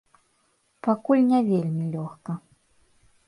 [0.87, 2.31] Пакуль не вельмі лёгка.